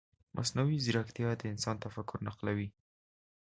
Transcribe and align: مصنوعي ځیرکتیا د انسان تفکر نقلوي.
مصنوعي 0.35 0.77
ځیرکتیا 0.85 1.29
د 1.37 1.41
انسان 1.53 1.75
تفکر 1.83 2.17
نقلوي. 2.27 2.69